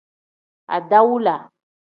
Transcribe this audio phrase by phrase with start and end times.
[0.75, 1.35] Adawula.